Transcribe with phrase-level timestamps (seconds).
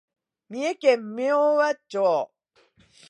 [0.49, 2.31] 三重県明和町